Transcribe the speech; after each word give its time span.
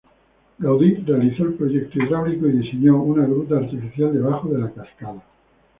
Gaudí 0.57 0.95
realizó 1.05 1.43
el 1.43 1.53
proyecto 1.53 1.99
hidráulico 2.01 2.47
y 2.47 2.53
diseñó 2.53 3.03
una 3.03 3.21
gruta 3.27 3.57
artificial 3.59 4.11
debajo 4.11 4.49
de 4.49 4.57
la 4.57 4.71
Cascada. 4.71 5.21